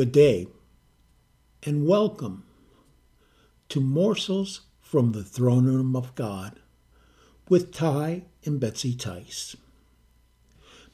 Good 0.00 0.12
day, 0.12 0.46
and 1.62 1.86
welcome 1.86 2.44
to 3.68 3.82
Morsels 3.82 4.62
from 4.80 5.12
the 5.12 5.22
Throne 5.22 5.66
Room 5.66 5.94
of 5.94 6.14
God 6.14 6.58
with 7.50 7.70
Ty 7.70 8.22
and 8.46 8.58
Betsy 8.58 8.94
Tice. 8.94 9.56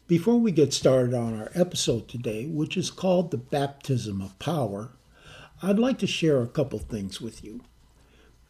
Before 0.09 0.41
we 0.41 0.51
get 0.51 0.73
started 0.73 1.15
on 1.15 1.39
our 1.41 1.53
episode 1.55 2.09
today, 2.09 2.47
which 2.47 2.77
is 2.77 2.91
called 2.91 3.31
The 3.31 3.37
Baptism 3.37 4.21
of 4.21 4.37
Power, 4.41 4.91
I'd 5.63 5.79
like 5.79 6.01
to 6.01 6.09
share 6.09 6.43
a 6.43 6.49
couple 6.49 6.81
things 6.81 7.21
with 7.21 7.45
you. 7.45 7.61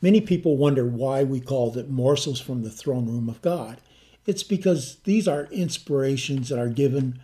Many 0.00 0.22
people 0.22 0.56
wonder 0.56 0.86
why 0.86 1.22
we 1.22 1.38
called 1.38 1.76
it 1.76 1.90
Morsels 1.90 2.40
from 2.40 2.62
the 2.62 2.70
Throne 2.70 3.04
Room 3.04 3.28
of 3.28 3.42
God. 3.42 3.76
It's 4.24 4.42
because 4.42 5.00
these 5.04 5.28
are 5.28 5.48
inspirations 5.52 6.48
that 6.48 6.58
are 6.58 6.70
given 6.70 7.20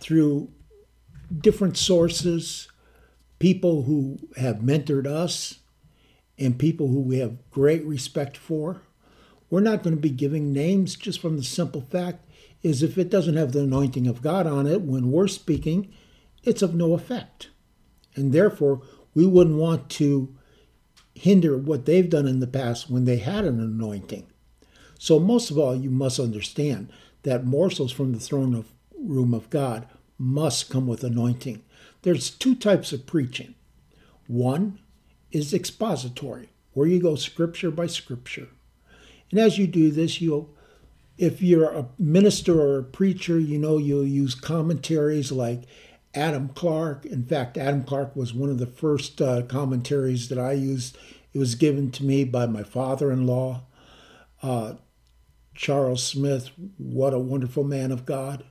through 0.00 0.48
different 1.36 1.76
sources, 1.76 2.68
people 3.38 3.82
who 3.82 4.18
have 4.36 4.56
mentored 4.56 5.06
us, 5.06 5.60
and 6.38 6.58
people 6.58 6.88
who 6.88 7.00
we 7.00 7.18
have 7.18 7.50
great 7.50 7.84
respect 7.84 8.36
for. 8.36 8.82
We're 9.50 9.60
not 9.60 9.82
going 9.82 9.94
to 9.94 10.00
be 10.00 10.10
giving 10.10 10.52
names 10.52 10.96
just 10.96 11.20
from 11.20 11.36
the 11.36 11.42
simple 11.44 11.82
fact 11.82 12.24
is 12.62 12.82
if 12.82 12.98
it 12.98 13.10
doesn't 13.10 13.36
have 13.36 13.52
the 13.52 13.62
anointing 13.62 14.06
of 14.06 14.22
God 14.22 14.46
on 14.46 14.66
it 14.66 14.82
when 14.82 15.10
we're 15.10 15.28
speaking, 15.28 15.92
it's 16.42 16.62
of 16.62 16.74
no 16.74 16.94
effect. 16.94 17.48
And 18.14 18.32
therefore, 18.32 18.82
we 19.14 19.26
wouldn't 19.26 19.56
want 19.56 19.88
to 19.90 20.34
hinder 21.14 21.56
what 21.56 21.86
they've 21.86 22.08
done 22.08 22.26
in 22.26 22.40
the 22.40 22.46
past 22.46 22.88
when 22.88 23.04
they 23.04 23.18
had 23.18 23.44
an 23.44 23.60
anointing. 23.60 24.26
So, 24.98 25.18
most 25.18 25.50
of 25.50 25.58
all, 25.58 25.74
you 25.74 25.90
must 25.90 26.18
understand 26.18 26.90
that 27.22 27.44
morsels 27.44 27.92
from 27.92 28.12
the 28.12 28.20
throne 28.20 28.54
of 28.54 28.72
room 28.98 29.34
of 29.34 29.50
God 29.50 29.86
must 30.20 30.68
come 30.68 30.86
with 30.86 31.02
anointing. 31.02 31.62
There's 32.02 32.30
two 32.30 32.54
types 32.54 32.92
of 32.92 33.06
preaching. 33.06 33.54
One 34.26 34.78
is 35.32 35.54
expository, 35.54 36.50
where 36.74 36.86
you 36.86 37.00
go 37.00 37.14
scripture 37.14 37.70
by 37.70 37.86
scripture. 37.86 38.48
And 39.30 39.40
as 39.40 39.56
you 39.58 39.66
do 39.66 39.90
this, 39.90 40.20
you'll 40.20 40.54
if 41.16 41.42
you're 41.42 41.70
a 41.70 41.88
minister 41.98 42.60
or 42.60 42.78
a 42.78 42.84
preacher, 42.84 43.38
you 43.38 43.58
know 43.58 43.76
you'll 43.76 44.06
use 44.06 44.34
commentaries 44.34 45.30
like 45.30 45.64
Adam 46.14 46.48
Clarke. 46.48 47.04
In 47.04 47.24
fact, 47.24 47.58
Adam 47.58 47.84
Clarke 47.84 48.16
was 48.16 48.32
one 48.32 48.48
of 48.48 48.58
the 48.58 48.66
first 48.66 49.20
uh, 49.20 49.42
commentaries 49.42 50.28
that 50.28 50.38
I 50.38 50.52
used. 50.52 50.96
It 51.34 51.38
was 51.38 51.54
given 51.54 51.90
to 51.92 52.04
me 52.04 52.24
by 52.24 52.46
my 52.46 52.62
father 52.62 53.12
in 53.12 53.26
law, 53.26 53.64
uh, 54.42 54.74
Charles 55.54 56.02
Smith. 56.02 56.50
What 56.78 57.12
a 57.12 57.18
wonderful 57.18 57.64
man 57.64 57.92
of 57.92 58.06
God 58.06 58.44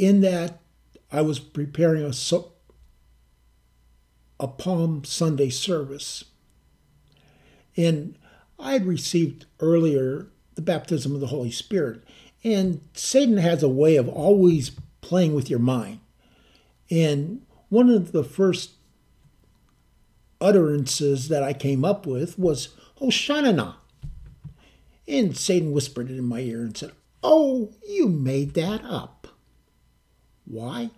in 0.00 0.22
that 0.22 0.58
I 1.12 1.20
was 1.20 1.38
preparing 1.38 2.02
a, 2.02 2.12
so- 2.14 2.52
a 4.40 4.48
Palm 4.48 5.04
Sunday 5.04 5.50
service. 5.50 6.24
And 7.76 8.16
I 8.58 8.72
had 8.72 8.86
received 8.86 9.44
earlier 9.60 10.28
the 10.54 10.62
baptism 10.62 11.14
of 11.14 11.20
the 11.20 11.26
Holy 11.26 11.50
Spirit. 11.50 12.02
And 12.42 12.80
Satan 12.94 13.36
has 13.36 13.62
a 13.62 13.68
way 13.68 13.96
of 13.96 14.08
always 14.08 14.70
playing 15.02 15.34
with 15.34 15.50
your 15.50 15.58
mind. 15.58 16.00
And 16.90 17.42
one 17.68 17.90
of 17.90 18.12
the 18.12 18.24
first 18.24 18.70
utterances 20.40 21.28
that 21.28 21.42
I 21.42 21.52
came 21.52 21.84
up 21.84 22.06
with 22.06 22.38
was 22.38 22.70
Hoshana. 22.98 23.74
And 25.06 25.36
Satan 25.36 25.72
whispered 25.72 26.10
it 26.10 26.16
in 26.16 26.24
my 26.24 26.40
ear 26.40 26.62
and 26.62 26.76
said, 26.76 26.92
Oh, 27.22 27.74
you 27.86 28.08
made 28.08 28.54
that 28.54 28.82
up. 28.82 29.19
Why? 30.50 30.90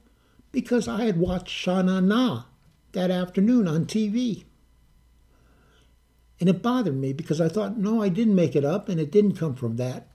Because 0.50 0.88
I 0.88 1.04
had 1.04 1.18
watched 1.18 1.50
Sha 1.50 1.82
Na 1.82 2.00
Na 2.00 2.44
that 2.92 3.10
afternoon 3.10 3.68
on 3.68 3.84
TV. 3.84 4.44
And 6.40 6.48
it 6.48 6.62
bothered 6.62 6.96
me 6.96 7.12
because 7.12 7.40
I 7.40 7.48
thought, 7.48 7.78
no, 7.78 8.02
I 8.02 8.08
didn't 8.08 8.34
make 8.34 8.56
it 8.56 8.64
up 8.64 8.88
and 8.88 8.98
it 8.98 9.12
didn't 9.12 9.36
come 9.36 9.54
from 9.54 9.76
that. 9.76 10.08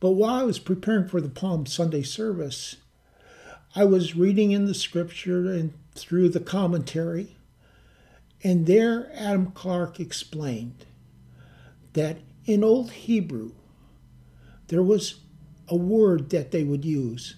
But 0.00 0.12
while 0.12 0.34
I 0.34 0.42
was 0.42 0.58
preparing 0.58 1.06
for 1.06 1.20
the 1.20 1.28
Palm 1.28 1.66
Sunday 1.66 2.02
service, 2.02 2.76
I 3.76 3.84
was 3.84 4.16
reading 4.16 4.50
in 4.50 4.66
the 4.66 4.74
scripture 4.74 5.50
and 5.52 5.72
through 5.94 6.30
the 6.30 6.40
commentary, 6.40 7.36
and 8.42 8.66
there 8.66 9.10
Adam 9.14 9.52
Clarke 9.52 10.00
explained 10.00 10.86
that 11.92 12.18
in 12.44 12.62
Old 12.64 12.90
Hebrew 12.90 13.52
there 14.68 14.82
was 14.82 15.20
a 15.68 15.76
word 15.76 16.30
that 16.30 16.50
they 16.50 16.64
would 16.64 16.84
use, 16.84 17.36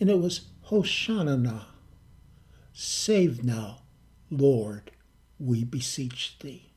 and 0.00 0.08
it 0.08 0.18
was 0.18 0.42
Hoshana. 0.70 1.66
Save 2.72 3.44
now, 3.44 3.82
Lord, 4.30 4.90
we 5.38 5.62
beseech 5.62 6.36
thee. 6.40 6.72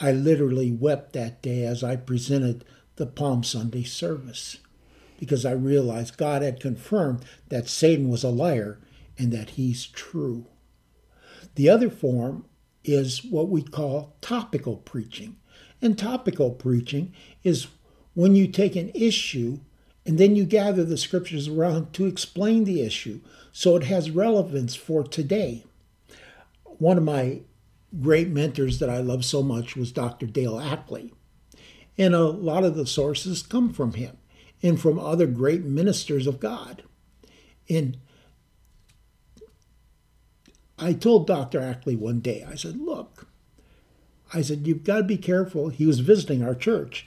I 0.00 0.12
literally 0.12 0.70
wept 0.70 1.12
that 1.14 1.42
day 1.42 1.64
as 1.64 1.82
I 1.82 1.96
presented 1.96 2.64
the 2.94 3.06
Palm 3.06 3.42
Sunday 3.42 3.82
service 3.82 4.58
because 5.18 5.44
I 5.44 5.50
realized 5.50 6.16
God 6.16 6.42
had 6.42 6.60
confirmed 6.60 7.24
that 7.48 7.68
Satan 7.68 8.08
was 8.08 8.22
a 8.22 8.28
liar 8.28 8.78
and 9.18 9.32
that 9.32 9.50
he's 9.50 9.86
true. 9.86 10.46
The 11.56 11.68
other 11.68 11.90
form 11.90 12.44
is 12.84 13.24
what 13.24 13.48
we 13.48 13.62
call 13.62 14.14
topical 14.20 14.76
preaching. 14.76 15.36
And 15.82 15.98
topical 15.98 16.52
preaching 16.52 17.12
is 17.42 17.66
when 18.14 18.36
you 18.36 18.46
take 18.46 18.76
an 18.76 18.92
issue 18.94 19.58
and 20.06 20.18
then 20.18 20.36
you 20.36 20.44
gather 20.44 20.84
the 20.84 20.96
scriptures 20.96 21.48
around 21.48 21.92
to 21.94 22.06
explain 22.06 22.64
the 22.64 22.80
issue 22.80 23.20
so 23.52 23.74
it 23.76 23.84
has 23.84 24.10
relevance 24.10 24.74
for 24.74 25.02
today. 25.02 25.64
One 26.64 26.96
of 26.96 27.02
my 27.02 27.40
great 28.00 28.28
mentors 28.28 28.78
that 28.78 28.90
I 28.90 28.98
love 28.98 29.24
so 29.24 29.42
much 29.42 29.76
was 29.76 29.90
Dr. 29.90 30.26
Dale 30.26 30.60
Ackley. 30.60 31.12
And 31.98 32.14
a 32.14 32.24
lot 32.24 32.64
of 32.64 32.76
the 32.76 32.86
sources 32.86 33.42
come 33.42 33.72
from 33.72 33.94
him 33.94 34.18
and 34.62 34.80
from 34.80 34.98
other 34.98 35.26
great 35.26 35.64
ministers 35.64 36.26
of 36.26 36.38
God. 36.38 36.84
And 37.68 37.96
I 40.78 40.92
told 40.92 41.26
Dr. 41.26 41.60
Ackley 41.60 41.96
one 41.96 42.20
day, 42.20 42.46
I 42.48 42.54
said, 42.54 42.78
Look, 42.78 43.26
I 44.32 44.42
said, 44.42 44.66
you've 44.66 44.84
got 44.84 44.98
to 44.98 45.04
be 45.04 45.16
careful. 45.16 45.70
He 45.70 45.86
was 45.86 46.00
visiting 46.00 46.42
our 46.42 46.54
church. 46.54 47.06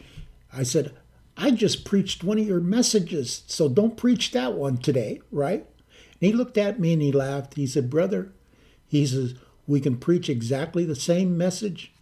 I 0.51 0.63
said, 0.63 0.93
I 1.41 1.51
just 1.51 1.85
preached 1.85 2.21
one 2.21 2.37
of 2.37 2.45
your 2.45 2.59
messages, 2.59 3.43
so 3.47 3.69
don't 3.69 3.95
preach 3.95 4.31
that 4.31 4.55
one 4.55 4.77
today, 4.77 5.21
right? 5.31 5.65
And 5.87 6.19
he 6.19 6.33
looked 6.33 6.57
at 6.57 6.81
me 6.81 6.91
and 6.91 7.01
he 7.01 7.13
laughed. 7.13 7.53
He 7.53 7.65
said, 7.65 7.89
Brother, 7.89 8.33
he 8.85 9.05
says, 9.05 9.35
we 9.65 9.79
can 9.79 9.95
preach 9.95 10.27
exactly 10.29 10.83
the 10.83 10.97
same 10.97 11.37
message, 11.37 11.93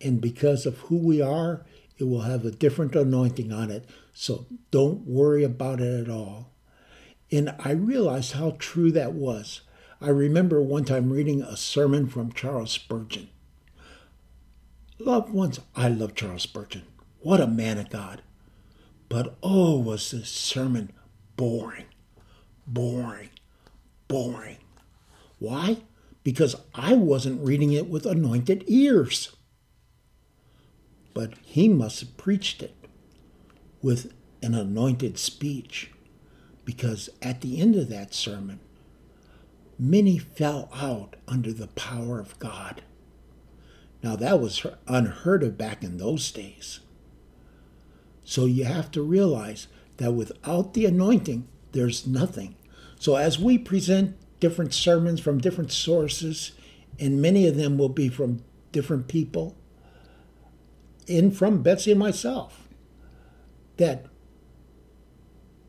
and 0.00 0.20
because 0.20 0.66
of 0.66 0.78
who 0.78 0.96
we 0.96 1.22
are, 1.22 1.64
it 1.98 2.04
will 2.04 2.22
have 2.22 2.44
a 2.44 2.50
different 2.50 2.96
anointing 2.96 3.52
on 3.52 3.70
it. 3.70 3.88
So 4.12 4.46
don't 4.72 5.06
worry 5.06 5.44
about 5.44 5.80
it 5.80 6.00
at 6.00 6.10
all. 6.10 6.50
And 7.30 7.54
I 7.60 7.70
realized 7.70 8.32
how 8.32 8.56
true 8.58 8.90
that 8.90 9.12
was. 9.12 9.60
I 10.00 10.08
remember 10.08 10.60
one 10.60 10.84
time 10.84 11.12
reading 11.12 11.42
a 11.42 11.56
sermon 11.56 12.08
from 12.08 12.32
Charles 12.32 12.72
Spurgeon. 12.72 13.28
Loved 14.98 15.32
ones, 15.32 15.60
I 15.76 15.86
love 15.88 16.16
Charles 16.16 16.42
Spurgeon. 16.42 16.82
What 17.20 17.40
a 17.40 17.46
man 17.46 17.78
of 17.78 17.88
God. 17.88 18.22
But 19.08 19.36
oh, 19.42 19.78
was 19.78 20.10
this 20.10 20.28
sermon 20.28 20.92
boring, 21.36 21.86
boring, 22.66 23.30
boring. 24.08 24.58
Why? 25.38 25.78
Because 26.22 26.56
I 26.74 26.94
wasn't 26.94 27.44
reading 27.44 27.72
it 27.72 27.88
with 27.88 28.06
anointed 28.06 28.64
ears. 28.66 29.34
But 31.12 31.34
he 31.42 31.68
must 31.68 32.00
have 32.00 32.16
preached 32.16 32.62
it 32.62 32.74
with 33.82 34.12
an 34.42 34.54
anointed 34.54 35.18
speech, 35.18 35.90
because 36.64 37.08
at 37.22 37.40
the 37.40 37.60
end 37.60 37.76
of 37.76 37.88
that 37.90 38.14
sermon, 38.14 38.60
many 39.78 40.18
fell 40.18 40.68
out 40.74 41.16
under 41.28 41.52
the 41.52 41.68
power 41.68 42.18
of 42.18 42.38
God. 42.38 42.82
Now, 44.02 44.16
that 44.16 44.40
was 44.40 44.66
unheard 44.86 45.42
of 45.42 45.56
back 45.56 45.82
in 45.82 45.98
those 45.98 46.30
days. 46.30 46.80
So 48.24 48.46
you 48.46 48.64
have 48.64 48.90
to 48.92 49.02
realize 49.02 49.68
that 49.98 50.12
without 50.12 50.74
the 50.74 50.86
anointing, 50.86 51.46
there's 51.72 52.06
nothing. 52.06 52.56
So 52.98 53.16
as 53.16 53.38
we 53.38 53.58
present 53.58 54.16
different 54.40 54.74
sermons 54.74 55.20
from 55.20 55.38
different 55.38 55.72
sources, 55.72 56.52
and 56.98 57.20
many 57.20 57.46
of 57.46 57.56
them 57.56 57.76
will 57.78 57.88
be 57.88 58.08
from 58.08 58.42
different 58.72 59.08
people, 59.08 59.56
and 61.06 61.36
from 61.36 61.62
Betsy 61.62 61.90
and 61.90 62.00
myself, 62.00 62.68
that 63.76 64.06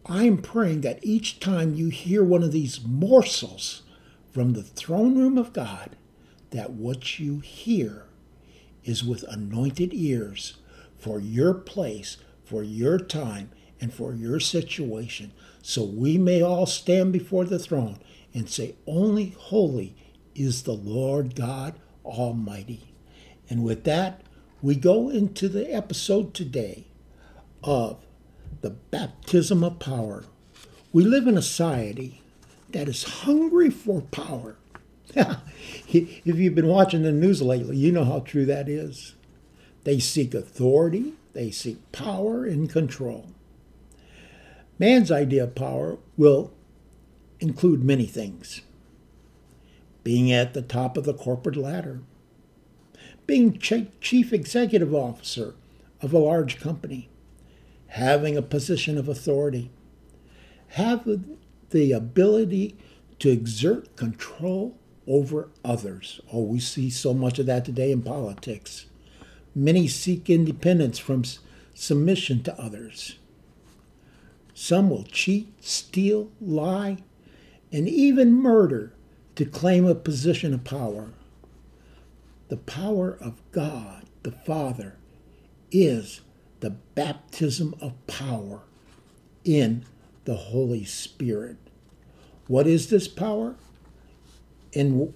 I'm 0.06 0.38
praying 0.38 0.82
that 0.82 1.00
each 1.04 1.40
time 1.40 1.74
you 1.74 1.90
hear 1.90 2.24
one 2.24 2.44
of 2.44 2.52
these 2.52 2.84
morsels 2.86 3.82
from 4.32 4.54
the 4.54 4.64
throne 4.64 5.18
room 5.18 5.38
of 5.38 5.52
God, 5.52 5.96
that 6.52 6.72
what 6.72 7.20
you 7.20 7.40
hear 7.40 8.06
is 8.84 9.04
with 9.04 9.24
anointed 9.24 9.94
ears 9.94 10.58
for 10.98 11.20
your 11.20 11.54
place 11.54 12.18
for 12.46 12.64
your 12.64 12.98
time 12.98 13.50
and 13.82 13.94
for 13.94 14.14
your 14.14 14.40
situation, 14.40 15.32
so 15.62 15.84
we 15.84 16.18
may 16.18 16.42
all 16.42 16.66
stand 16.66 17.12
before 17.12 17.46
the 17.46 17.60
throne 17.60 18.00
and 18.34 18.50
say, 18.50 18.76
Only 18.86 19.36
holy 19.38 19.96
is 20.36 20.64
the 20.64 20.74
Lord 20.74 21.36
God 21.36 21.76
Almighty. 22.06 22.94
And 23.50 23.64
with 23.64 23.84
that, 23.86 24.22
we 24.62 24.76
go 24.76 25.10
into 25.10 25.50
the 25.50 25.74
episode 25.74 26.34
today 26.34 26.88
of 27.64 28.06
the 28.62 28.72
baptism 28.72 29.64
of 29.64 29.80
power. 29.80 30.26
We 30.92 31.04
live 31.04 31.28
in 31.28 31.38
a 31.38 31.42
society 31.42 32.22
that 32.70 32.88
is 32.88 33.04
hungry 33.04 33.70
for 33.70 34.02
power. 34.02 34.58
if 35.16 36.24
you've 36.26 36.56
been 36.56 36.68
watching 36.68 37.04
the 37.04 37.12
news 37.12 37.42
lately, 37.42 37.78
you 37.78 37.92
know 37.92 38.06
how 38.06 38.20
true 38.20 38.46
that 38.46 38.68
is. 38.68 39.16
They 39.84 40.00
seek 40.00 40.34
authority, 40.34 41.14
they 41.36 41.52
seek 41.52 41.92
power 41.92 42.46
and 42.46 42.70
control. 42.70 43.28
Man's 44.80 45.12
idea 45.12 45.44
of 45.44 45.54
power 45.54 46.00
will 46.18 46.52
include 47.40 47.84
many 47.84 48.06
things 48.06 48.62
being 50.04 50.32
at 50.32 50.54
the 50.54 50.62
top 50.62 50.98
of 50.98 51.04
the 51.04 51.14
corporate 51.14 51.58
ladder, 51.58 52.00
being 53.28 53.58
chief 53.58 54.32
executive 54.32 54.94
officer 54.94 55.56
of 56.02 56.14
a 56.14 56.18
large 56.18 56.60
company, 56.60 57.10
having 57.88 58.38
a 58.38 58.42
position 58.42 58.98
of 58.98 59.10
authority, 59.10 59.72
having 60.70 61.38
the 61.72 61.92
ability 61.92 62.78
to 63.20 63.30
exert 63.30 63.96
control 63.96 64.78
over 65.08 65.50
others. 65.64 66.22
Oh, 66.32 66.44
we 66.44 66.60
see 66.60 66.90
so 66.90 67.14
much 67.14 67.40
of 67.40 67.48
that 67.48 67.66
today 67.66 67.92
in 67.92 68.04
politics. 68.04 68.86
Many 69.56 69.88
seek 69.88 70.30
independence 70.30 71.00
from 71.00 71.24
submission 71.74 72.44
to 72.44 72.60
others. 72.60 73.18
Some 74.54 74.90
will 74.90 75.04
cheat, 75.04 75.64
steal, 75.64 76.30
lie, 76.42 76.98
and 77.72 77.88
even 77.88 78.34
murder 78.34 78.94
to 79.36 79.46
claim 79.46 79.86
a 79.86 79.96
position 79.96 80.54
of 80.54 80.64
power. 80.66 81.14
The 82.50 82.58
power 82.58 83.18
of 83.20 83.42
God, 83.52 84.06
the 84.24 84.32
Father, 84.32 84.98
is 85.72 86.22
the 86.60 86.70
baptism 86.70 87.76
of 87.82 87.94
power 88.08 88.62
in 89.44 89.86
the 90.26 90.36
Holy 90.36 90.86
Spirit. 90.86 91.58
What 92.48 92.68
is 92.68 92.90
this 92.90 93.08
power? 93.08 93.56
And 94.74 95.14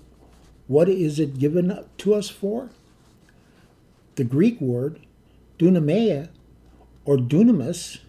what 0.67 0.89
is 0.89 1.19
it 1.19 1.39
given 1.39 1.85
to 1.97 2.13
us 2.13 2.29
for? 2.29 2.69
The 4.19 4.25
Greek 4.25 4.59
word 4.59 4.99
dunameia 5.57 6.27
or 7.05 7.15
dunamis, 7.15 7.99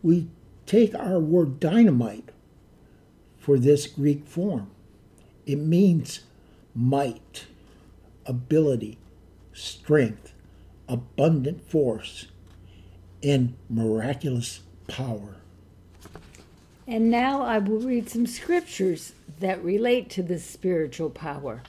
we 0.00 0.28
take 0.64 0.94
our 0.94 1.18
word 1.18 1.58
dynamite 1.58 2.28
for 3.36 3.58
this 3.58 3.88
Greek 3.88 4.24
form. 4.28 4.70
It 5.44 5.56
means 5.56 6.20
might, 6.72 7.46
ability, 8.24 8.96
strength, 9.52 10.34
abundant 10.88 11.68
force, 11.68 12.28
and 13.24 13.56
miraculous 13.68 14.60
power. 14.86 15.38
And 16.86 17.10
now 17.10 17.42
I 17.42 17.58
will 17.58 17.80
read 17.80 18.08
some 18.08 18.28
scriptures 18.28 19.14
that 19.40 19.64
relate 19.64 20.10
to 20.10 20.22
this 20.22 20.44
spiritual 20.46 21.10
power. 21.10 21.64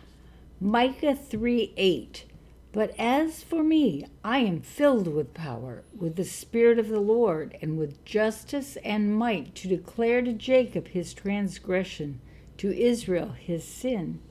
Micah 0.60 1.16
3 1.16 1.74
8. 1.76 2.26
But 2.74 2.96
as 2.98 3.44
for 3.44 3.64
me, 3.64 4.06
I 4.24 4.40
am 4.40 4.62
filled 4.62 5.08
with 5.08 5.34
power, 5.34 5.84
with 5.98 6.16
the 6.16 6.24
Spirit 6.24 6.80
of 6.80 6.88
the 6.88 7.02
Lord, 7.02 7.58
and 7.62 7.78
with 7.78 8.06
justice 8.06 8.78
and 8.78 9.14
might 9.14 9.56
to 9.56 9.68
declare 9.68 10.22
to 10.22 10.32
Jacob 10.32 10.88
his 10.88 11.14
transgression, 11.14 12.22
to 12.58 12.74
Israel 12.74 13.34
his 13.38 13.66
sin. 13.66 14.22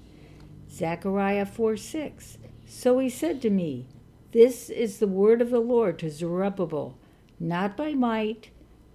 Zechariah 0.71 1.45
4 1.45 1.77
6. 1.77 2.39
So 2.67 2.99
he 2.99 3.11
said 3.11 3.43
to 3.43 3.51
me, 3.51 3.87
This 4.33 4.71
is 4.71 4.99
the 4.99 5.09
word 5.09 5.43
of 5.43 5.51
the 5.51 5.61
Lord 5.61 5.99
to 5.99 6.11
Zerubbabel, 6.11 6.97
not 7.39 7.77
by 7.77 7.93
might, 7.93 8.49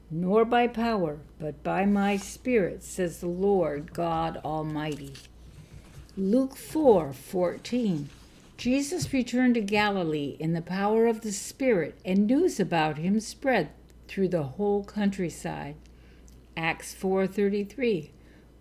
nor 0.09 0.43
by 0.45 0.67
power, 0.67 1.19
but 1.39 1.61
by 1.61 1.85
my 1.85 2.17
Spirit, 2.17 2.83
says 2.83 3.19
the 3.19 3.27
Lord 3.27 3.93
God 3.93 4.41
Almighty. 4.43 5.13
Luke 6.17 6.55
4 6.55 7.13
14. 7.13 8.09
Jesus 8.57 9.11
returned 9.11 9.55
to 9.55 9.61
Galilee 9.61 10.37
in 10.39 10.53
the 10.53 10.61
power 10.61 11.07
of 11.07 11.21
the 11.21 11.33
Spirit, 11.33 11.95
and 12.05 12.25
news 12.25 12.57
about 12.57 12.97
him 12.97 13.19
spread 13.19 13.69
through 14.07 14.29
the 14.29 14.43
whole 14.43 14.85
countryside. 14.85 15.75
Acts 16.55 16.93
4:33 16.93 18.11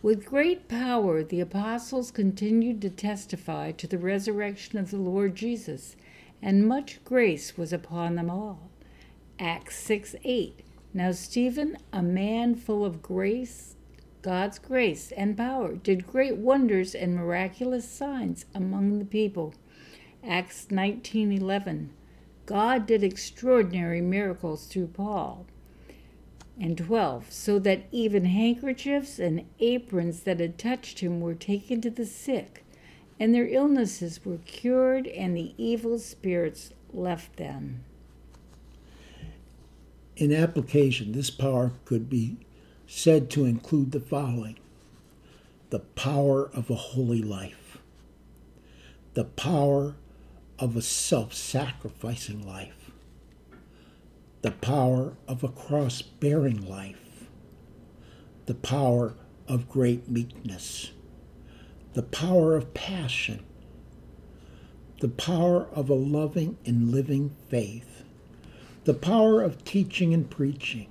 With 0.02 0.26
great 0.26 0.66
power 0.66 1.22
the 1.22 1.38
apostles 1.38 2.10
continued 2.10 2.82
to 2.82 2.90
testify 2.90 3.70
to 3.70 3.86
the 3.86 3.96
resurrection 3.96 4.80
of 4.80 4.90
the 4.90 4.96
Lord 4.96 5.36
Jesus, 5.36 5.94
and 6.42 6.66
much 6.66 7.02
grace 7.04 7.56
was 7.56 7.72
upon 7.72 8.16
them 8.16 8.28
all. 8.28 8.70
Acts 9.38 9.76
6:8 9.76 10.64
Now 10.92 11.12
Stephen, 11.12 11.78
a 11.92 12.02
man 12.02 12.56
full 12.56 12.84
of 12.84 13.00
grace, 13.00 13.76
God's 14.22 14.58
grace 14.58 15.12
and 15.12 15.36
power, 15.36 15.76
did 15.76 16.08
great 16.08 16.36
wonders 16.36 16.96
and 16.96 17.14
miraculous 17.14 17.88
signs 17.88 18.44
among 18.52 18.98
the 18.98 19.04
people. 19.04 19.54
Acts 20.26 20.68
19:11. 20.70 21.90
God 22.46 22.86
did 22.86 23.02
extraordinary 23.02 24.00
miracles 24.00 24.66
through 24.66 24.88
Paul. 24.88 25.46
And 26.58 26.78
12, 26.78 27.32
so 27.32 27.58
that 27.58 27.86
even 27.90 28.26
handkerchiefs 28.26 29.18
and 29.18 29.44
aprons 29.60 30.22
that 30.22 30.40
had 30.40 30.56
touched 30.56 31.00
him 31.00 31.20
were 31.20 31.34
taken 31.34 31.80
to 31.80 31.90
the 31.90 32.06
sick, 32.06 32.64
and 33.18 33.34
their 33.34 33.48
illnesses 33.48 34.24
were 34.24 34.38
cured, 34.46 35.06
and 35.08 35.36
the 35.36 35.52
evil 35.58 35.98
spirits 35.98 36.70
left 36.92 37.36
them. 37.36 37.84
In 40.16 40.32
application, 40.32 41.12
this 41.12 41.30
power 41.30 41.72
could 41.84 42.08
be 42.08 42.36
said 42.86 43.30
to 43.30 43.44
include 43.44 43.92
the 43.92 44.00
following 44.00 44.58
the 45.70 45.80
power 45.80 46.48
of 46.50 46.70
a 46.70 46.74
holy 46.76 47.20
life, 47.20 47.78
the 49.14 49.24
power 49.24 49.96
of 50.58 50.76
a 50.76 50.82
self 50.82 51.34
sacrificing 51.34 52.46
life, 52.46 52.90
the 54.42 54.50
power 54.50 55.16
of 55.26 55.42
a 55.42 55.48
cross 55.48 56.02
bearing 56.02 56.68
life, 56.68 57.28
the 58.46 58.54
power 58.54 59.14
of 59.48 59.68
great 59.68 60.08
meekness, 60.08 60.92
the 61.94 62.02
power 62.02 62.56
of 62.56 62.74
passion, 62.74 63.44
the 65.00 65.08
power 65.08 65.66
of 65.72 65.90
a 65.90 65.94
loving 65.94 66.56
and 66.64 66.90
living 66.92 67.34
faith, 67.48 68.04
the 68.84 68.94
power 68.94 69.42
of 69.42 69.64
teaching 69.64 70.14
and 70.14 70.30
preaching, 70.30 70.86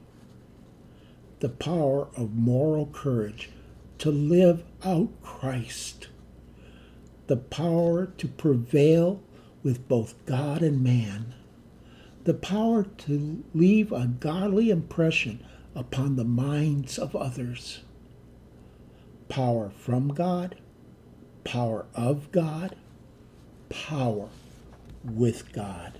the 1.40 1.50
power 1.50 2.08
of 2.18 2.34
moral 2.34 2.88
courage 2.88 3.50
to 3.98 4.12
live 4.12 4.64
out 4.84 5.10
Christ, 5.22 6.10
the 7.28 7.38
power 7.38 8.08
to 8.18 8.28
prevail 8.28 9.22
with 9.64 9.88
both 9.88 10.14
God 10.26 10.62
and 10.62 10.84
man, 10.84 11.34
the 12.26 12.34
power 12.34 12.84
to 12.84 13.44
leave 13.54 13.92
a 13.92 14.08
godly 14.08 14.70
impression 14.70 15.44
upon 15.76 16.16
the 16.16 16.24
minds 16.24 17.00
of 17.00 17.16
others. 17.16 17.82
Power 19.30 19.72
from 19.72 20.10
God, 20.10 20.56
power 21.44 21.86
of 21.96 22.32
God, 22.32 22.76
power 23.70 24.30
with 25.04 25.52
God. 25.54 25.94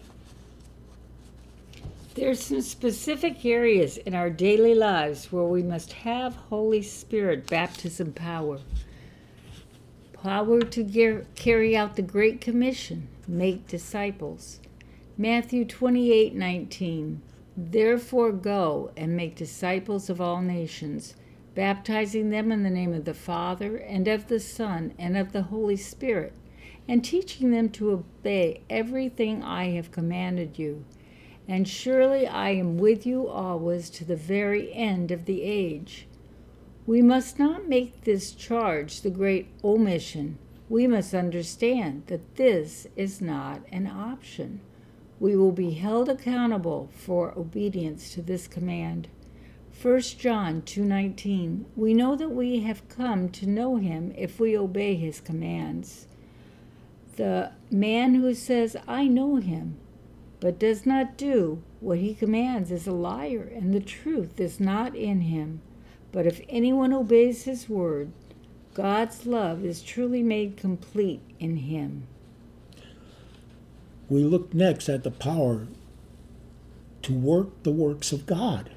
There's 2.16 2.40
some 2.40 2.62
specific 2.62 3.44
areas 3.44 3.98
in 3.98 4.14
our 4.14 4.30
daily 4.30 4.76
lives 4.76 5.32
where 5.32 5.46
we 5.46 5.64
must 5.64 5.94
have 5.94 6.36
Holy 6.36 6.84
Spirit 6.84 7.48
baptism 7.48 8.14
power. 8.14 8.60
Power 10.24 10.62
to 10.62 11.26
carry 11.36 11.76
out 11.76 11.98
the 11.98 12.02
Great 12.02 12.40
Commission, 12.40 13.10
make 13.28 13.68
disciples. 13.68 14.62
Matthew 15.18 15.66
28:19 15.66 17.18
Therefore 17.58 18.32
go 18.32 18.92
and 18.96 19.18
make 19.18 19.36
disciples 19.36 20.10
of 20.10 20.22
all 20.22 20.42
nations, 20.42 21.16
baptizing 21.56 22.30
them 22.30 22.54
in 22.54 22.64
the 22.64 22.70
name 22.70 22.94
of 22.94 23.04
the 23.04 23.14
Father 23.14 23.76
and 23.76 24.08
of 24.08 24.30
the 24.30 24.40
Son 24.40 24.94
and 24.98 25.18
of 25.18 25.34
the 25.34 25.42
Holy 25.42 25.76
Spirit, 25.76 26.32
and 26.88 27.04
teaching 27.04 27.52
them 27.52 27.68
to 27.72 27.92
obey 27.92 28.62
everything 28.70 29.44
I 29.44 29.72
have 29.72 29.92
commanded 29.92 30.58
you. 30.58 30.86
And 31.50 31.68
surely 31.68 32.26
I 32.26 32.52
am 32.52 32.78
with 32.78 33.06
you 33.06 33.28
always 33.28 33.90
to 33.90 34.06
the 34.06 34.16
very 34.16 34.72
end 34.72 35.12
of 35.12 35.26
the 35.26 35.42
age. 35.42 36.08
We 36.86 37.02
must 37.02 37.40
not 37.40 37.68
make 37.68 38.02
this 38.02 38.32
charge 38.32 39.02
the 39.02 39.10
great 39.10 39.48
omission 39.64 40.38
we 40.74 40.88
must 40.88 41.14
understand 41.14 42.04
that 42.08 42.36
this 42.36 42.88
is 42.96 43.22
not 43.22 43.62
an 43.72 43.86
option. 43.86 44.60
We 45.20 45.36
will 45.36 45.52
be 45.52 45.72
held 45.72 46.10
accountable 46.10 46.90
for 46.96 47.38
obedience 47.38 48.12
to 48.14 48.24
this 48.24 48.48
command. 48.48 49.08
1 49.80 50.02
John 50.18 50.64
2:19 50.64 51.66
We 51.76 51.94
know 51.94 52.16
that 52.16 52.32
we 52.32 52.62
have 52.62 52.90
come 52.90 53.30
to 53.30 53.46
know 53.46 53.76
him 53.76 54.14
if 54.18 54.40
we 54.40 54.58
obey 54.58 54.96
his 54.96 55.22
commands. 55.22 56.08
The 57.18 57.52
man 57.70 58.16
who 58.16 58.34
says 58.34 58.76
I 58.88 59.08
know 59.08 59.36
him 59.36 59.76
but 60.40 60.58
does 60.58 60.88
not 60.88 61.18
do 61.18 61.62
what 61.82 62.00
he 62.00 62.16
commands 62.16 62.72
is 62.72 62.88
a 62.88 62.92
liar 62.94 63.44
and 63.44 63.74
the 63.74 63.80
truth 63.80 64.40
is 64.40 64.60
not 64.60 64.96
in 64.96 65.22
him. 65.22 65.62
But 66.14 66.28
if 66.28 66.40
anyone 66.48 66.94
obeys 66.94 67.44
his 67.44 67.68
word, 67.68 68.12
God's 68.76 69.26
love 69.26 69.66
is 69.66 69.82
truly 69.82 70.24
made 70.24 70.56
complete 70.56 71.22
in 71.40 71.58
him. 71.58 72.08
We 74.08 74.24
look 74.24 74.54
next 74.54 74.90
at 74.90 75.04
the 75.04 75.12
power 75.12 75.68
to 77.02 77.14
work 77.14 77.64
the 77.64 77.72
works 77.72 78.12
of 78.12 78.28
God. 78.28 78.70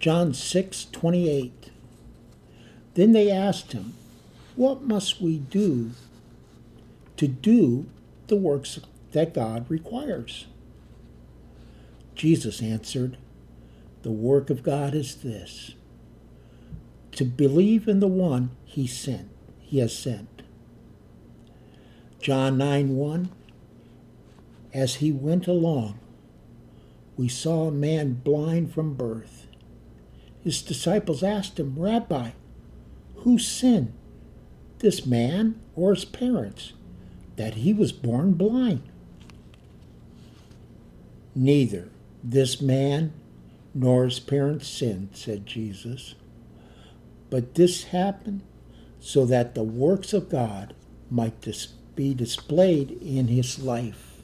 John 0.00 0.32
6 0.32 0.86
28. 0.90 1.70
Then 2.94 3.12
they 3.12 3.30
asked 3.30 3.72
him, 3.72 3.94
What 4.56 4.82
must 4.82 5.20
we 5.20 5.38
do 5.38 5.90
to 7.18 7.28
do 7.28 7.86
the 8.28 8.36
works 8.36 8.80
that 9.12 9.34
God 9.34 9.66
requires? 9.68 10.46
Jesus 12.14 12.62
answered, 12.62 13.18
The 14.04 14.12
work 14.12 14.48
of 14.48 14.62
God 14.62 14.94
is 14.94 15.16
this 15.16 15.74
to 17.12 17.24
believe 17.24 17.88
in 17.88 17.98
the 17.98 18.08
one 18.08 18.50
he 18.64 18.86
sent, 18.86 19.28
he 19.58 19.80
has 19.80 19.96
sent. 19.96 20.42
John 22.20 22.56
9 22.56 22.94
1 22.94 23.30
As 24.72 24.96
he 24.96 25.10
went 25.10 25.48
along, 25.48 25.98
we 27.16 27.28
saw 27.28 27.66
a 27.66 27.72
man 27.72 28.14
blind 28.14 28.72
from 28.72 28.94
birth 28.94 29.44
his 30.44 30.60
disciples 30.60 31.22
asked 31.22 31.58
him, 31.58 31.74
Rabbi, 31.78 32.32
who 33.16 33.38
sinned, 33.38 33.94
this 34.80 35.06
man 35.06 35.58
or 35.74 35.94
his 35.94 36.04
parents, 36.04 36.74
that 37.36 37.54
he 37.54 37.72
was 37.72 37.92
born 37.92 38.34
blind? 38.34 38.82
Neither 41.34 41.88
this 42.22 42.60
man 42.60 43.14
nor 43.74 44.04
his 44.04 44.20
parents 44.20 44.68
sinned, 44.68 45.10
said 45.14 45.46
Jesus. 45.46 46.14
But 47.30 47.54
this 47.54 47.84
happened 47.84 48.42
so 49.00 49.26
that 49.26 49.54
the 49.54 49.64
works 49.64 50.12
of 50.12 50.30
God 50.30 50.74
might 51.10 51.40
dis- 51.40 51.66
be 51.96 52.14
displayed 52.14 52.92
in 53.02 53.28
his 53.28 53.58
life. 53.58 54.22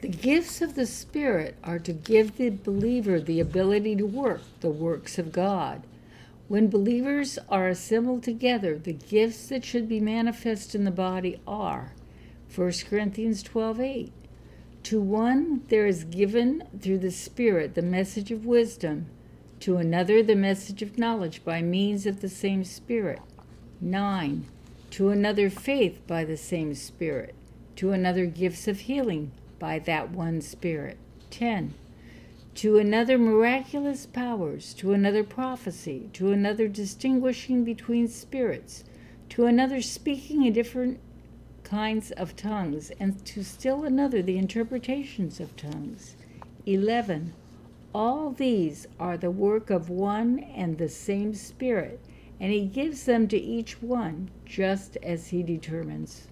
The 0.00 0.08
gifts 0.08 0.62
of 0.62 0.74
the 0.74 0.86
Spirit 0.86 1.56
are 1.64 1.78
to 1.80 1.92
give 1.92 2.36
the 2.36 2.50
believer 2.50 3.20
the 3.20 3.40
ability 3.40 3.96
to 3.96 4.06
work 4.06 4.42
the 4.60 4.70
works 4.70 5.18
of 5.18 5.32
God. 5.32 5.82
When 6.48 6.68
believers 6.68 7.38
are 7.48 7.68
assembled 7.68 8.22
together, 8.22 8.78
the 8.78 8.92
gifts 8.92 9.48
that 9.48 9.64
should 9.64 9.88
be 9.88 9.98
manifest 9.98 10.74
in 10.74 10.84
the 10.84 10.90
body 10.90 11.40
are 11.46 11.92
1 12.54 12.72
Corinthians 12.88 13.42
12 13.42 13.80
8. 13.80 14.12
To 14.86 15.00
one 15.00 15.62
there 15.66 15.88
is 15.88 16.04
given 16.04 16.62
through 16.80 16.98
the 16.98 17.10
Spirit 17.10 17.74
the 17.74 17.82
message 17.82 18.30
of 18.30 18.46
wisdom, 18.46 19.06
to 19.58 19.78
another 19.78 20.22
the 20.22 20.36
message 20.36 20.80
of 20.80 20.96
knowledge 20.96 21.42
by 21.44 21.60
means 21.60 22.06
of 22.06 22.20
the 22.20 22.28
same 22.28 22.62
Spirit. 22.62 23.18
9. 23.80 24.46
To 24.90 25.08
another 25.08 25.50
faith 25.50 26.06
by 26.06 26.24
the 26.24 26.36
same 26.36 26.72
Spirit, 26.76 27.34
to 27.74 27.90
another 27.90 28.26
gifts 28.26 28.68
of 28.68 28.78
healing 28.78 29.32
by 29.58 29.80
that 29.80 30.10
one 30.10 30.40
Spirit. 30.40 30.98
10. 31.30 31.74
To 32.54 32.78
another 32.78 33.18
miraculous 33.18 34.06
powers, 34.06 34.72
to 34.74 34.92
another 34.92 35.24
prophecy, 35.24 36.10
to 36.12 36.30
another 36.30 36.68
distinguishing 36.68 37.64
between 37.64 38.06
spirits, 38.06 38.84
to 39.30 39.46
another 39.46 39.82
speaking 39.82 40.44
in 40.44 40.52
different 40.52 41.00
kinds 41.66 42.12
of 42.12 42.36
tongues, 42.36 42.92
and 43.00 43.24
to 43.26 43.42
still 43.42 43.84
another 43.84 44.22
the 44.22 44.38
interpretations 44.38 45.40
of 45.40 45.56
tongues. 45.56 46.14
11. 46.64 47.32
All 47.92 48.30
these 48.30 48.86
are 49.00 49.16
the 49.16 49.30
work 49.30 49.68
of 49.68 49.90
one 49.90 50.38
and 50.38 50.78
the 50.78 50.88
same 50.88 51.34
Spirit, 51.34 52.00
and 52.38 52.52
He 52.52 52.66
gives 52.66 53.04
them 53.04 53.26
to 53.28 53.36
each 53.36 53.82
one 53.82 54.30
just 54.44 54.96
as 55.02 55.28
He 55.28 55.42
determines. 55.42 56.28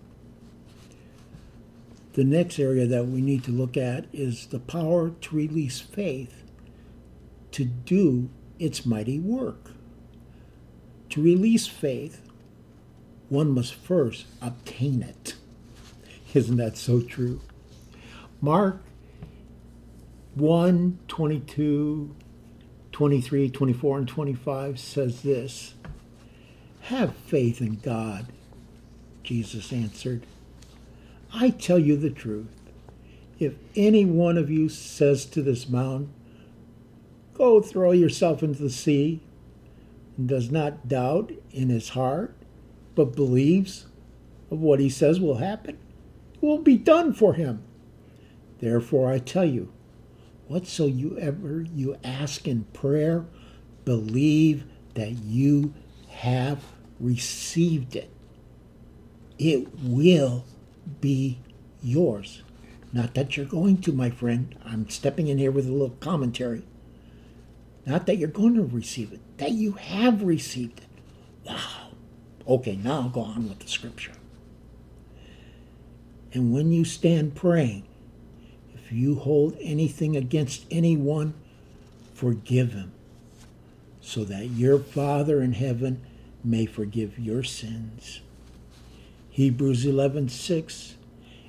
The 2.12 2.24
next 2.24 2.60
area 2.60 2.86
that 2.86 3.08
we 3.08 3.20
need 3.20 3.42
to 3.44 3.50
look 3.50 3.76
at 3.76 4.06
is 4.12 4.46
the 4.46 4.60
power 4.60 5.10
to 5.10 5.36
release 5.36 5.80
faith 5.80 6.44
to 7.50 7.64
do 7.64 8.30
its 8.60 8.86
mighty 8.86 9.18
work. 9.18 9.72
To 11.10 11.22
release 11.22 11.66
faith, 11.66 12.23
one 13.34 13.50
must 13.50 13.74
first 13.74 14.26
obtain 14.40 15.02
it. 15.02 15.34
Isn't 16.32 16.56
that 16.56 16.76
so 16.76 17.00
true? 17.00 17.40
Mark 18.40 18.80
1 20.34 20.98
22, 21.08 22.14
23, 22.92 23.50
24, 23.50 23.98
and 23.98 24.08
25 24.08 24.78
says 24.78 25.22
this 25.22 25.74
Have 26.82 27.14
faith 27.16 27.60
in 27.60 27.76
God, 27.76 28.26
Jesus 29.22 29.72
answered. 29.72 30.24
I 31.32 31.50
tell 31.50 31.78
you 31.78 31.96
the 31.96 32.10
truth. 32.10 32.46
If 33.40 33.54
any 33.74 34.04
one 34.04 34.38
of 34.38 34.50
you 34.50 34.68
says 34.68 35.26
to 35.26 35.42
this 35.42 35.68
mountain, 35.68 36.12
Go 37.34 37.60
throw 37.60 37.90
yourself 37.90 38.44
into 38.44 38.62
the 38.62 38.70
sea, 38.70 39.20
and 40.16 40.28
does 40.28 40.52
not 40.52 40.86
doubt 40.86 41.32
in 41.50 41.68
his 41.68 41.90
heart, 41.90 42.36
but 42.94 43.16
believes 43.16 43.86
of 44.50 44.60
what 44.60 44.80
he 44.80 44.88
says 44.88 45.20
will 45.20 45.38
happen, 45.38 45.78
will 46.40 46.58
be 46.58 46.76
done 46.76 47.12
for 47.12 47.34
him. 47.34 47.62
Therefore, 48.60 49.10
I 49.10 49.18
tell 49.18 49.44
you, 49.44 49.72
whatsoever 50.46 51.66
you 51.74 51.96
ask 52.04 52.46
in 52.46 52.64
prayer, 52.72 53.26
believe 53.84 54.64
that 54.94 55.10
you 55.10 55.74
have 56.08 56.62
received 57.00 57.96
it. 57.96 58.10
It 59.38 59.68
will 59.82 60.44
be 61.00 61.40
yours. 61.82 62.42
Not 62.92 63.14
that 63.14 63.36
you're 63.36 63.46
going 63.46 63.78
to, 63.78 63.92
my 63.92 64.10
friend. 64.10 64.54
I'm 64.64 64.88
stepping 64.88 65.26
in 65.26 65.38
here 65.38 65.50
with 65.50 65.66
a 65.66 65.72
little 65.72 65.96
commentary. 65.98 66.62
Not 67.84 68.06
that 68.06 68.16
you're 68.16 68.28
going 68.28 68.54
to 68.54 68.62
receive 68.62 69.12
it, 69.12 69.20
that 69.38 69.50
you 69.50 69.72
have 69.72 70.22
received 70.22 70.78
it. 70.78 70.86
Wow. 71.44 71.83
Okay, 72.46 72.76
now 72.76 73.08
go 73.08 73.22
on 73.22 73.48
with 73.48 73.60
the 73.60 73.68
scripture. 73.68 74.12
And 76.32 76.52
when 76.52 76.72
you 76.72 76.84
stand 76.84 77.34
praying, 77.34 77.84
if 78.74 78.92
you 78.92 79.14
hold 79.14 79.56
anything 79.60 80.16
against 80.16 80.66
anyone, 80.70 81.34
forgive 82.12 82.72
him, 82.72 82.92
so 84.00 84.24
that 84.24 84.46
your 84.46 84.78
Father 84.78 85.40
in 85.40 85.52
heaven 85.52 86.04
may 86.42 86.66
forgive 86.66 87.18
your 87.18 87.42
sins. 87.42 88.20
Hebrews 89.30 89.84
11:6 89.84 90.94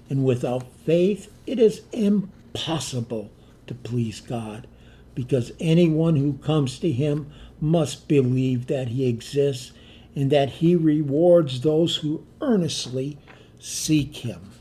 And 0.09 0.23
without 0.23 0.71
faith 0.85 1.31
it 1.45 1.59
is 1.59 1.81
impossible 1.91 3.31
to 3.67 3.73
please 3.73 4.21
God 4.21 4.67
because 5.13 5.51
anyone 5.59 6.15
who 6.15 6.33
comes 6.33 6.79
to 6.79 6.91
him 6.91 7.31
must 7.59 8.07
believe 8.07 8.67
that 8.67 8.89
he 8.89 9.07
exists 9.07 9.71
and 10.15 10.31
that 10.31 10.49
he 10.49 10.75
rewards 10.75 11.61
those 11.61 11.97
who 11.97 12.25
earnestly 12.41 13.17
seek 13.59 14.17
him. 14.17 14.51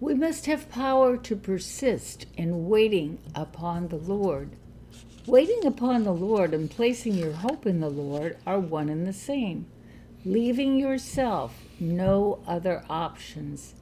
We 0.00 0.14
must 0.14 0.46
have 0.46 0.68
power 0.68 1.16
to 1.16 1.36
persist 1.36 2.26
in 2.36 2.68
waiting 2.68 3.18
upon 3.34 3.88
the 3.88 3.96
Lord. 3.96 4.50
Waiting 5.26 5.64
upon 5.64 6.02
the 6.02 6.12
Lord 6.12 6.52
and 6.52 6.68
placing 6.68 7.14
your 7.14 7.32
hope 7.32 7.66
in 7.66 7.78
the 7.78 7.88
Lord 7.88 8.36
are 8.44 8.58
one 8.58 8.88
and 8.88 9.06
the 9.06 9.12
same. 9.12 9.66
Leaving 10.24 10.76
yourself 10.76 11.62
no 11.78 12.42
other 12.46 12.84
options. 12.90 13.74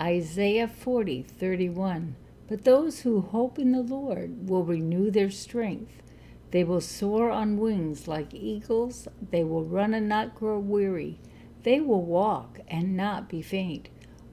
Isaiah 0.00 0.68
40, 0.68 1.22
31. 1.22 2.16
But 2.48 2.64
those 2.64 3.00
who 3.00 3.20
hope 3.20 3.58
in 3.58 3.72
the 3.72 3.82
Lord 3.82 4.48
will 4.48 4.64
renew 4.64 5.10
their 5.10 5.30
strength. 5.30 6.02
They 6.50 6.64
will 6.64 6.80
soar 6.80 7.30
on 7.30 7.58
wings 7.58 8.08
like 8.08 8.32
eagles. 8.32 9.06
They 9.30 9.44
will 9.44 9.64
run 9.64 9.92
and 9.92 10.08
not 10.08 10.34
grow 10.34 10.58
weary. 10.58 11.20
They 11.62 11.80
will 11.80 12.04
walk 12.04 12.60
and 12.68 12.96
not 12.96 13.28
be 13.28 13.42
faint. 13.42 13.88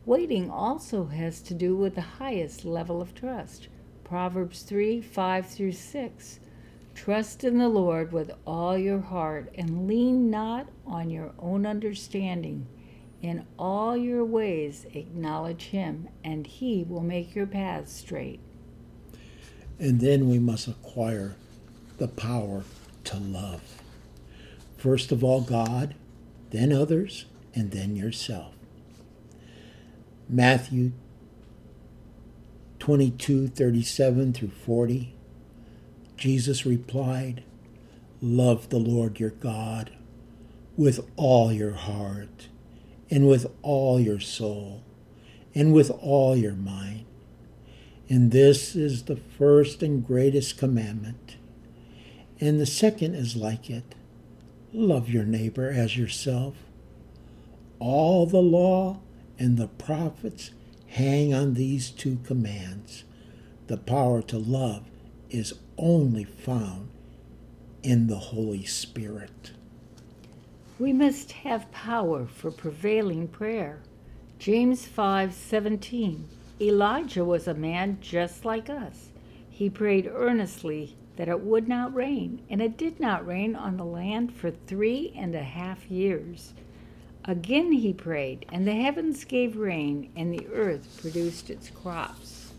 Waiting 0.06 0.50
also 0.50 1.06
has 1.06 1.42
to 1.42 1.54
do 1.54 1.76
with 1.76 1.96
the 1.96 2.02
highest 2.02 2.64
level 2.64 3.02
of 3.02 3.14
trust. 3.14 3.68
Proverbs 4.04 4.62
3 4.62 5.02
5 5.02 5.48
through 5.48 5.72
6. 5.72 6.40
Trust 6.94 7.44
in 7.44 7.58
the 7.58 7.68
Lord 7.68 8.14
with 8.14 8.32
all 8.48 8.78
your 8.78 9.02
heart 9.02 9.54
and 9.56 9.88
lean 9.88 10.30
not 10.30 10.70
on 10.86 11.10
your 11.10 11.34
own 11.38 11.66
understanding. 11.66 12.68
In 13.22 13.46
all 13.58 13.98
your 13.98 14.24
ways 14.24 14.86
acknowledge 14.94 15.64
him, 15.64 16.08
and 16.24 16.46
he 16.46 16.86
will 16.88 17.02
make 17.02 17.34
your 17.36 17.48
paths 17.48 17.92
straight. 17.92 18.40
And 19.80 20.00
then 20.00 20.30
we 20.30 20.40
must 20.40 20.68
acquire 20.68 21.36
the 21.98 22.08
power 22.08 22.64
to 23.06 23.18
love. 23.18 23.62
First 24.78 25.12
of 25.12 25.24
all, 25.24 25.42
God, 25.42 25.96
then 26.52 26.72
others, 26.72 27.26
and 27.54 27.72
then 27.72 27.96
yourself. 27.96 28.54
Matthew 30.28 30.92
22 32.80 33.48
37 33.48 34.34
through 34.34 34.50
40. 34.50 35.16
Jesus 36.18 36.66
replied, 36.66 37.44
Love 38.22 38.70
the 38.70 38.80
Lord 38.80 39.20
your 39.20 39.32
God 39.32 39.92
with 40.78 41.00
all 41.16 41.52
your 41.52 41.74
heart, 41.74 42.48
and 43.10 43.28
with 43.28 43.48
all 43.62 44.00
your 44.00 44.20
soul, 44.20 44.84
and 45.54 45.74
with 45.74 45.90
all 45.90 46.36
your 46.36 46.54
mind. 46.54 47.06
And 48.10 48.32
this 48.32 48.76
is 48.76 49.04
the 49.04 49.16
first 49.16 49.82
and 49.82 50.06
greatest 50.06 50.58
commandment. 50.58 51.38
And 52.40 52.60
the 52.60 52.66
second 52.66 53.16
is 53.16 53.36
like 53.36 53.70
it 53.70 53.96
love 54.74 55.10
your 55.10 55.24
neighbor 55.24 55.70
as 55.70 55.98
yourself. 55.98 56.56
All 57.80 58.26
the 58.26 58.42
law 58.42 59.00
and 59.40 59.58
the 59.58 59.68
prophets 59.68 60.52
hang 60.88 61.34
on 61.34 61.54
these 61.54 61.90
two 61.90 62.20
commands. 62.26 63.06
The 63.68 63.78
power 63.78 64.22
to 64.24 64.38
love 64.38 64.84
is 65.30 65.54
only 65.78 66.26
found 66.26 66.90
in 67.84 68.08
the 68.08 68.18
Holy 68.18 68.66
Spirit. 68.66 69.52
We 70.78 70.92
must 70.92 71.32
have 71.32 71.72
power 71.72 72.26
for 72.26 72.52
prevailing 72.52 73.28
prayer. 73.28 73.80
James 74.40 74.86
5:17 74.86 76.26
Elijah 76.60 77.24
was 77.24 77.48
a 77.48 77.54
man 77.54 77.98
just 78.02 78.44
like 78.44 78.70
us. 78.70 79.10
He 79.50 79.70
prayed 79.70 80.12
earnestly 80.14 80.96
that 81.16 81.30
it 81.30 81.42
would 81.42 81.68
not 81.68 81.94
rain, 81.94 82.42
and 82.50 82.62
it 82.62 82.78
did 82.78 83.00
not 83.00 83.26
rain 83.26 83.56
on 83.56 83.78
the 83.78 83.86
land 83.86 84.34
for 84.34 84.52
three 84.52 85.14
and 85.16 85.34
a 85.36 85.44
half 85.44 85.90
years. 85.90 86.54
Again 87.24 87.72
he 87.72 87.94
prayed, 87.94 88.46
and 88.52 88.68
the 88.68 88.76
heavens 88.76 89.24
gave 89.24 89.58
rain, 89.58 90.12
and 90.16 90.34
the 90.34 90.48
earth 90.54 91.00
produced 91.02 91.50
its 91.50 91.70
crops. 91.70 92.54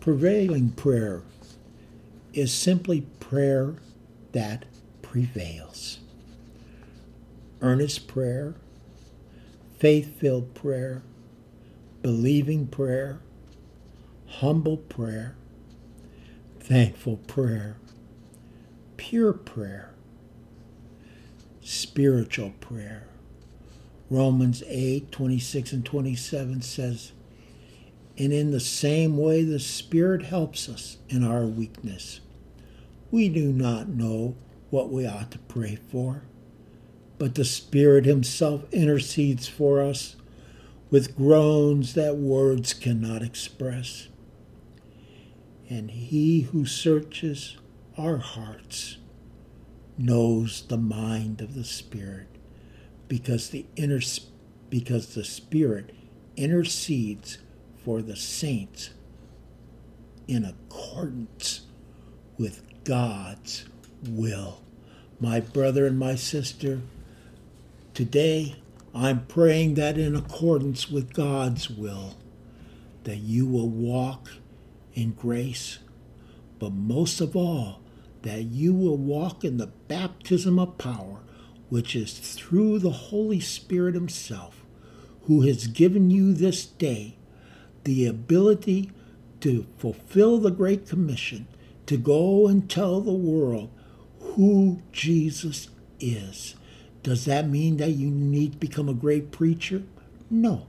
Prevailing 0.00 0.70
prayer 0.72 1.22
is 2.34 2.52
simply 2.52 3.02
prayer 3.20 3.76
that 4.32 4.66
prevails. 5.00 6.00
Earnest 7.62 8.06
prayer, 8.08 8.54
faith 9.78 10.20
filled 10.20 10.52
prayer, 10.52 11.02
believing 12.02 12.66
prayer, 12.66 13.20
humble 14.26 14.76
prayer, 14.76 15.36
thankful 16.64 17.18
prayer, 17.18 17.76
pure 18.96 19.34
prayer, 19.34 19.92
spiritual 21.60 22.52
prayer. 22.58 23.06
Romans 24.08 24.62
8 24.66 25.12
26 25.12 25.72
and 25.74 25.84
27 25.84 26.62
says, 26.62 27.12
And 28.16 28.32
in 28.32 28.50
the 28.50 28.60
same 28.60 29.18
way, 29.18 29.42
the 29.42 29.60
Spirit 29.60 30.22
helps 30.22 30.66
us 30.70 30.96
in 31.10 31.22
our 31.22 31.44
weakness. 31.44 32.20
We 33.10 33.28
do 33.28 33.52
not 33.52 33.88
know 33.88 34.34
what 34.70 34.88
we 34.88 35.06
ought 35.06 35.32
to 35.32 35.38
pray 35.40 35.76
for, 35.90 36.22
but 37.18 37.34
the 37.34 37.44
Spirit 37.44 38.06
Himself 38.06 38.64
intercedes 38.72 39.46
for 39.46 39.82
us 39.82 40.16
with 40.90 41.14
groans 41.14 41.92
that 41.92 42.16
words 42.16 42.72
cannot 42.72 43.20
express. 43.20 44.08
And 45.68 45.90
He 45.90 46.42
who 46.42 46.66
searches 46.66 47.56
our 47.96 48.18
hearts 48.18 48.98
knows 49.96 50.64
the 50.68 50.76
mind 50.76 51.40
of 51.40 51.54
the 51.54 51.64
Spirit, 51.64 52.26
because 53.08 53.50
the 53.50 53.66
inner 53.76 54.00
because 54.70 55.14
the 55.14 55.24
Spirit 55.24 55.94
intercedes 56.36 57.38
for 57.84 58.02
the 58.02 58.16
saints 58.16 58.90
in 60.26 60.44
accordance 60.44 61.62
with 62.38 62.62
God's 62.84 63.66
will. 64.08 64.62
My 65.20 65.38
brother 65.40 65.86
and 65.86 65.98
my 65.98 66.16
sister, 66.16 66.80
today 67.92 68.56
I'm 68.94 69.26
praying 69.26 69.74
that 69.74 69.96
in 69.96 70.16
accordance 70.16 70.90
with 70.90 71.12
God's 71.14 71.70
will, 71.70 72.16
that 73.04 73.18
you 73.18 73.46
will 73.46 73.68
walk 73.68 74.30
in 74.94 75.12
grace, 75.12 75.78
but 76.58 76.72
most 76.72 77.20
of 77.20 77.36
all, 77.36 77.80
that 78.22 78.44
you 78.44 78.72
will 78.72 78.96
walk 78.96 79.44
in 79.44 79.58
the 79.58 79.66
baptism 79.66 80.58
of 80.58 80.78
power, 80.78 81.20
which 81.68 81.94
is 81.94 82.18
through 82.18 82.78
the 82.78 82.90
Holy 82.90 83.40
Spirit 83.40 83.94
Himself, 83.94 84.64
who 85.26 85.42
has 85.42 85.66
given 85.66 86.10
you 86.10 86.32
this 86.32 86.64
day 86.64 87.16
the 87.84 88.06
ability 88.06 88.90
to 89.40 89.66
fulfill 89.76 90.38
the 90.38 90.50
Great 90.50 90.88
Commission, 90.88 91.46
to 91.86 91.98
go 91.98 92.46
and 92.48 92.70
tell 92.70 93.00
the 93.00 93.12
world 93.12 93.70
who 94.20 94.80
Jesus 94.90 95.68
is. 96.00 96.54
Does 97.02 97.26
that 97.26 97.48
mean 97.48 97.76
that 97.76 97.90
you 97.90 98.10
need 98.10 98.52
to 98.52 98.58
become 98.58 98.88
a 98.88 98.94
great 98.94 99.30
preacher? 99.30 99.82
No. 100.30 100.66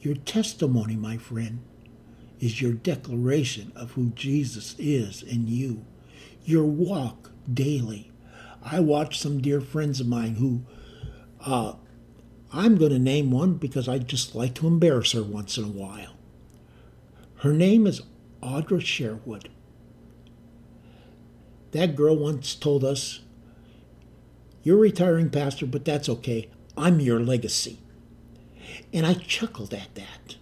Your 0.00 0.14
testimony, 0.14 0.94
my 0.94 1.16
friend, 1.16 1.60
is 2.40 2.60
your 2.60 2.72
declaration 2.72 3.70
of 3.76 3.92
who 3.92 4.06
Jesus 4.10 4.74
is 4.78 5.22
in 5.22 5.46
you. 5.46 5.84
Your 6.44 6.64
walk 6.64 7.30
daily. 7.52 8.10
I 8.62 8.80
watch 8.80 9.20
some 9.20 9.40
dear 9.40 9.60
friends 9.60 10.00
of 10.00 10.08
mine 10.08 10.36
who, 10.36 10.62
uh, 11.44 11.74
I'm 12.52 12.76
going 12.76 12.92
to 12.92 12.98
name 12.98 13.30
one 13.30 13.54
because 13.54 13.88
I 13.88 13.98
just 13.98 14.34
like 14.34 14.54
to 14.54 14.66
embarrass 14.66 15.12
her 15.12 15.22
once 15.22 15.56
in 15.58 15.64
a 15.64 15.68
while. 15.68 16.16
Her 17.36 17.52
name 17.52 17.86
is 17.86 18.02
Audra 18.42 18.84
Sherwood. 18.84 19.48
That 21.72 21.94
girl 21.94 22.16
once 22.16 22.54
told 22.54 22.84
us, 22.84 23.20
You're 24.62 24.78
retiring 24.78 25.30
pastor, 25.30 25.66
but 25.66 25.84
that's 25.84 26.08
okay. 26.08 26.50
I'm 26.76 27.00
your 27.00 27.20
legacy. 27.20 27.78
And 28.92 29.06
I 29.06 29.14
chuckled 29.14 29.72
at 29.72 29.94
that. 29.94 30.36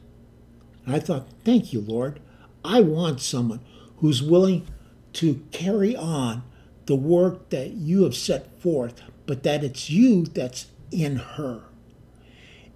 And 0.89 0.97
I 0.97 1.01
thought, 1.01 1.29
Thank 1.45 1.75
you, 1.75 1.83
Lord. 1.83 2.19
I 2.65 2.81
want 2.81 3.21
someone 3.21 3.61
who's 3.99 4.23
willing 4.23 4.67
to 5.15 5.45
carry 5.51 5.95
on 5.95 6.43
the 6.87 6.97
work 6.97 7.51
that 7.51 7.73
you 7.73 8.05
have 8.05 8.17
set 8.17 8.59
forth, 8.63 9.03
but 9.27 9.43
that 9.43 9.63
it's 9.63 9.91
you 9.91 10.25
that's 10.25 10.69
in 10.91 11.17
her. 11.17 11.65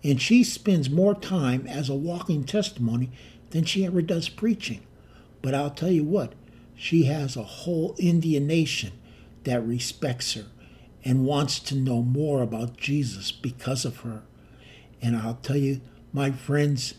And 0.04 0.20
she 0.20 0.44
spends 0.44 0.90
more 0.90 1.14
time 1.14 1.66
as 1.66 1.88
a 1.88 1.94
walking 1.94 2.44
testimony 2.44 3.10
than 3.48 3.64
she 3.64 3.86
ever 3.86 4.02
does 4.02 4.28
preaching. 4.28 4.82
But 5.40 5.54
I'll 5.54 5.70
tell 5.70 5.90
you 5.90 6.04
what, 6.04 6.34
she 6.74 7.04
has 7.04 7.34
a 7.34 7.42
whole 7.42 7.94
Indian 7.98 8.46
nation 8.46 8.92
that 9.44 9.66
respects 9.66 10.34
her 10.34 10.48
and 11.02 11.24
wants 11.24 11.58
to 11.60 11.74
know 11.74 12.02
more 12.02 12.42
about 12.42 12.76
Jesus 12.76 13.32
because 13.32 13.86
of 13.86 14.00
her. 14.00 14.20
And 15.00 15.16
I'll 15.16 15.38
tell 15.42 15.56
you, 15.56 15.80
my 16.12 16.30
friends, 16.30 16.92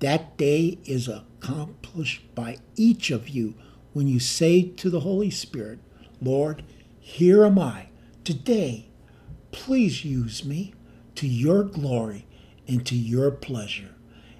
that 0.00 0.36
day 0.36 0.78
is 0.84 1.08
accomplished 1.08 2.34
by 2.34 2.58
each 2.76 3.10
of 3.10 3.28
you 3.28 3.54
when 3.92 4.08
you 4.08 4.18
say 4.18 4.62
to 4.62 4.90
the 4.90 5.00
Holy 5.00 5.30
Spirit, 5.30 5.78
Lord, 6.20 6.64
here 6.98 7.44
am 7.44 7.58
I. 7.58 7.88
Today, 8.24 8.88
please 9.52 10.04
use 10.04 10.44
me 10.44 10.74
to 11.14 11.28
your 11.28 11.62
glory 11.62 12.26
and 12.66 12.84
to 12.86 12.96
your 12.96 13.30
pleasure. 13.30 13.94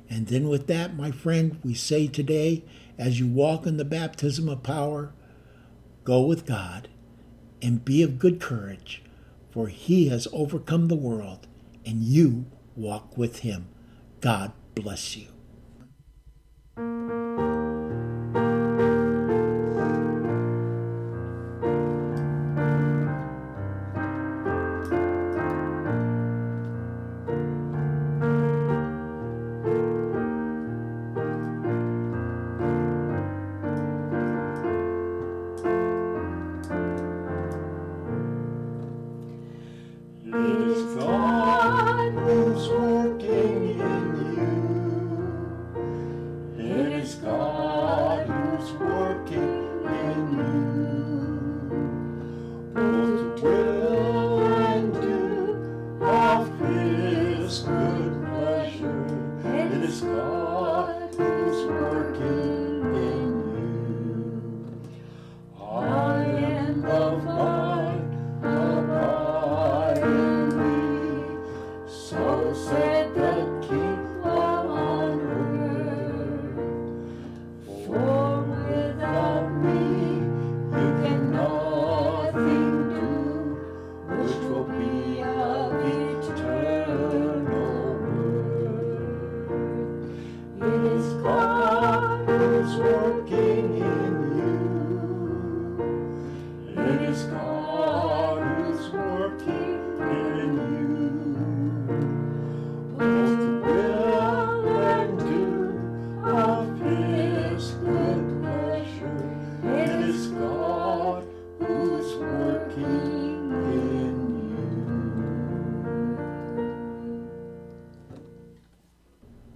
And 0.09 0.27
then, 0.27 0.49
with 0.49 0.67
that, 0.67 0.97
my 0.97 1.11
friend, 1.11 1.59
we 1.65 1.75
say 1.75 2.07
today, 2.07 2.65
as 2.99 3.19
you 3.19 3.27
walk 3.27 3.67
in 3.67 3.77
the 3.77 3.85
baptism 3.85 4.49
of 4.49 4.63
power, 4.63 5.13
go 6.05 6.23
with 6.23 6.47
God 6.47 6.89
and 7.63 7.85
be 7.85 8.03
of 8.03 8.19
good 8.19 8.41
courage, 8.41 9.03
for 9.51 9.69
he 9.69 10.09
has 10.09 10.29
overcome 10.33 10.89
the 10.89 10.97
world, 10.97 11.47
and 11.87 12.03
you 12.03 12.47
walk 12.77 13.17
with 13.17 13.41
him. 13.41 13.69
God 14.21 14.53
bless 14.75 15.17
you. 15.17 15.34
It's 40.37 40.97